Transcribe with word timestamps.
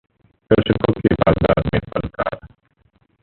दर्शकों 0.51 0.93
के 0.93 1.13
बाजार 1.15 1.61
में 1.65 1.79
फनकार 1.79 2.39